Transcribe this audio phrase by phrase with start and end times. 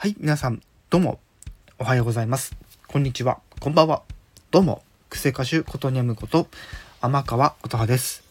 [0.00, 1.18] はい、皆さん、どうも、
[1.76, 2.56] おはようございます。
[2.86, 4.04] こんにちは、こんばんは。
[4.52, 6.46] どうも、癖歌手ことにゃむこと、
[7.00, 8.22] 天川音羽です。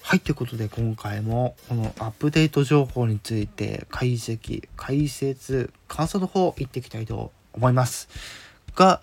[0.00, 8.08] はい、ということで、今回も、このアップデート情報について、解析、解説、感想の方、行っていきたいと思います。
[8.74, 9.02] が、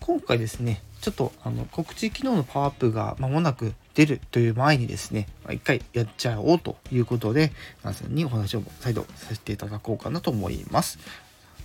[0.00, 7.50] 今回ですね、ちょっとあの告知機能のパワーアップが間もなく出るという前にですね、まあ一回やっちゃおうということで、
[7.82, 10.98] 皆さんにお話を再度させていただこうかなと思います。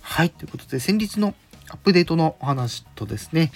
[0.00, 1.34] はい、ということで、先日の
[1.68, 3.52] アップデートのお話とですね、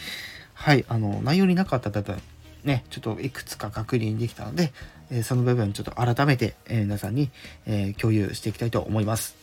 [0.52, 2.20] はい、あの、内容になかった部分、
[2.64, 4.72] ね、ちょっといくつか確認できたので、
[5.10, 7.30] えその部分ちょっと改めて、え皆さんに、
[7.64, 9.36] え共有していきたいと思います。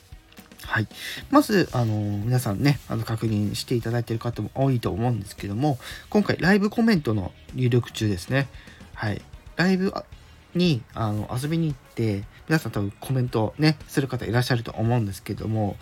[0.62, 0.88] はい。
[1.30, 5.78] まず、あの皆さんね、あの、確認していただいている方も多いと思うんですけども、
[6.10, 8.48] 今回、ライブコメントの入力中ですね。
[9.04, 9.22] はい。
[9.58, 9.94] ライブ
[10.56, 15.76] に、あの、遊びに行って、皆さん多分コメントね、する方いらっしゃると思うんですけども、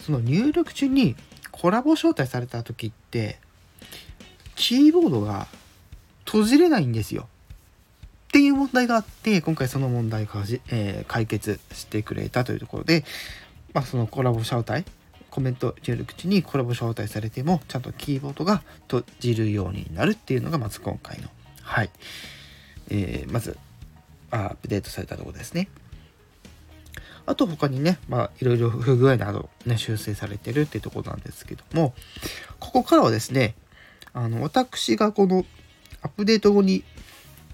[0.00, 1.16] その入力中に
[1.50, 3.38] コラボ招待された時って、
[4.54, 5.46] キーボードが
[6.26, 7.26] 閉じれないんですよ。
[8.28, 13.06] っていう問題があって、今回その問題が、えー解決してくれたというところで、
[13.72, 14.84] まあ、そのコラボ招待、
[15.30, 21.30] コメント入力中にコラボ招待されても、ちゃんとキーボードが閉じるようになるっていうのが、まず今回の、
[21.70, 21.90] はい、
[22.88, 23.56] えーまず、
[24.32, 25.68] アップデートされたところですね。
[27.26, 31.94] あと他にね、まあ、いろいろ不具合などね、修正されてるっていうところなんですけども、
[32.58, 33.54] ここからはですね、
[34.12, 35.44] あの、私がこの
[36.02, 36.82] アップデート後に、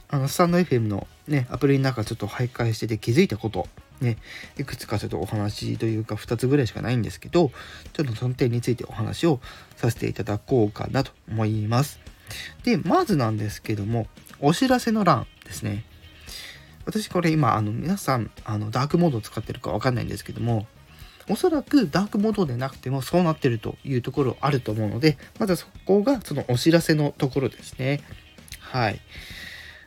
[0.08, 3.68] あの、スタンド FM のね、アプリの中ちょっと徘徊してて気づいたこと、
[4.00, 4.16] ね、
[4.58, 7.50] いくつかちょっとお話というか2つぐらいしかないんですけど、
[7.92, 9.40] ちょっとその点についてお話を
[9.76, 12.15] させていただこうかなと思います。
[12.64, 14.06] で、まずなんですけども、
[14.40, 15.84] お知らせの欄ですね。
[16.84, 20.66] 私これ今、あの、皆さん、あの、ダークモードを使ってるかわかんないんですけども、
[21.28, 28.00] おそらくダークモードでなくてもそうなってるというところあると思うので、まずそこがそのお知らせのところですね。
[28.60, 29.00] はい。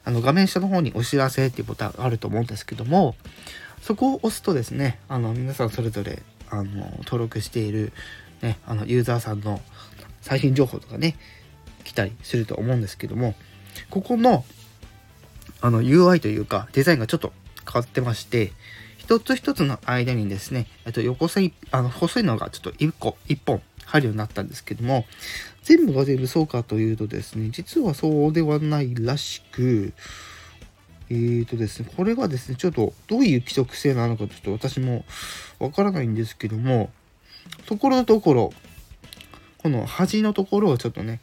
[0.03, 3.15] あの画面下の方にお知らせっていうボタンがあると思うんですけども、
[3.81, 7.93] そこを押すとですね、あの皆さんそれぞれあの登録している、
[8.41, 9.61] ね、あのユーザーさんの
[10.21, 11.15] 最新情報とかね、
[11.89, 13.33] 来たりすると思うんですけども、
[13.89, 14.45] ここの
[15.59, 17.33] あの UI というかデザインがちょっと
[17.65, 18.51] 変わってまして、
[18.97, 25.05] 一つ一つの間にですね、えっと、横線、あの、細いのがちょっと一個、一本入るようになったんですけども、
[25.63, 29.93] 全部が全部そうかというとですね、実はそうではないらしく、
[31.09, 35.05] えーとですね、これがですね、ちょっとどういう規則性なのかちょっと私も
[35.57, 36.91] わからないんですけども、
[37.65, 38.53] ところどころ、
[39.57, 41.19] この端のところをちょっとね、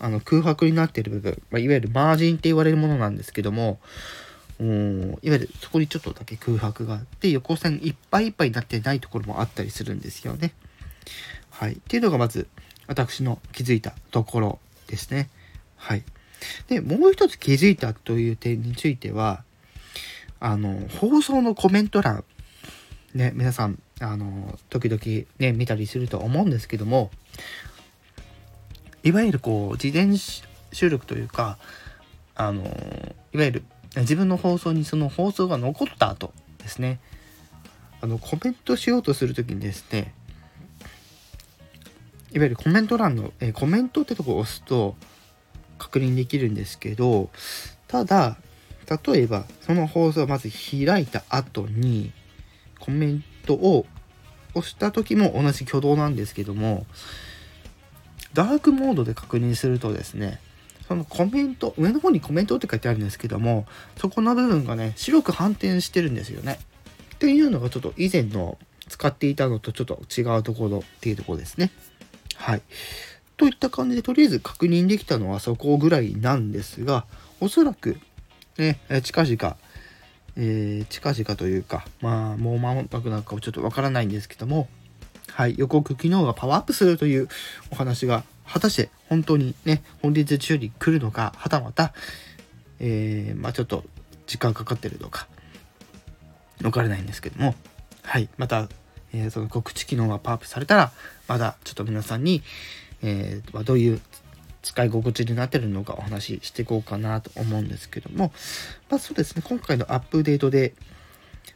[0.00, 3.78] あの空白になっている部分、まあ、いわゆるマージンって言われるものなんですけども、
[4.58, 10.52] いわゆるそこにちょっとだけ空白があって横線いっぱいいっぱいになってないところもあったりするんですよね。
[11.50, 11.74] はい。
[11.74, 12.46] っていうのがまず
[12.86, 15.30] 私の気づいたところですね。
[15.76, 16.02] はい。
[16.68, 19.44] で、もう一つ気づいたという点については、
[20.40, 22.24] あの、放送のコメント欄、
[23.14, 27.10] ね、皆さん、あの、時々ね、見たりすると思うんですけども、
[29.02, 31.58] いわゆるこう、事前収録というか、
[32.34, 32.62] あの、
[33.32, 33.64] いわゆる
[33.96, 37.00] 自分の放送にその放送が残った後ですね、
[38.00, 40.14] あの、コメントしようとするときにですね、
[42.32, 44.96] いわゆるコメント欄の、えコメントってとこを押すと
[45.78, 47.30] 確認できるんですけど、
[47.88, 48.36] ただ、
[49.04, 52.12] 例えばその放送をまず開いた後に
[52.80, 53.86] コメントを
[54.54, 56.86] 押した時も同じ挙動なんですけども、
[58.34, 60.40] ダークモードで確認するとですね、
[60.88, 66.58] そのコメント、上の方にコメントって書いてあるんですけども、そこの部分がね、白く反転してるんですよね。
[67.14, 68.58] っていうのがちょっと以前の
[68.88, 71.70] 使っていたのとちょっと違うところっていうところですね。
[72.34, 72.62] はい。
[73.36, 77.06] といった感じで、とりあえず確認できたのはそこぐらいなんですが、
[77.40, 77.98] おそらく、
[78.58, 79.56] ね、近々、
[80.36, 84.68] えー近々というか、まあ、もう間もなくなるかちょっとわからないんですけども、
[85.32, 87.28] はい、予告機能がパワーアップするという
[87.70, 91.92] お話が、果たして本当にね、本日中に来るのか、はたまた、
[92.80, 93.84] えーまあちょっと
[94.26, 95.28] 時間かかってるのか、
[96.62, 97.54] わからないんですけども、
[98.02, 98.68] はい、また、
[99.12, 100.92] えーその告知機能がパワーアップされたら、
[101.28, 102.42] まだちょっと皆さんに、
[103.02, 104.00] えーまどういう
[104.62, 108.32] 使い心地になってるのかお話ししていこうかなと思うんですけども、
[108.90, 110.74] まあそうですね、今回のアップデートで、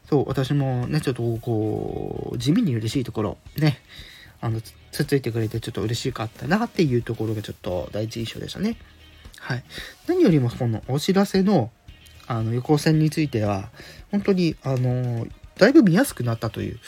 [0.09, 3.81] そう、私もね、ちょっとこう、地味に嬉しいところ、ね、
[4.41, 8.77] あの、つついてくれてちょっと嬉しかったなっていうところがちょっと第一印象でしたね。
[9.41, 9.65] はい。
[10.07, 11.71] 何よりもこのお知らせの、
[12.27, 13.71] あの、横線については、
[14.11, 15.27] 本当に、あの、
[15.59, 16.79] だいぶ見やすくなったという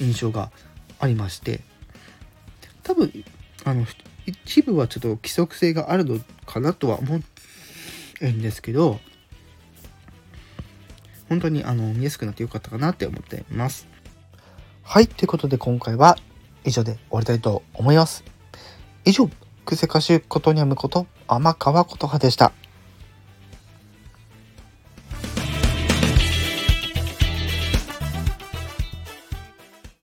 [0.00, 0.50] 印象が
[0.98, 1.60] ありまして
[2.82, 3.12] 多分
[3.64, 3.86] あの
[4.26, 7.20] 一部はちょっと規則性があるのかなとは思
[8.20, 9.00] うんですけど
[11.28, 13.88] 本当にあの見やすくなってよかったかなって思っています。
[14.82, 16.18] はい、ということで今回は
[16.64, 18.24] 以上で終わりたいと思います。
[19.04, 19.28] 以上、
[19.64, 22.52] クセ歌手ことにゃむこと天川琴葉でした。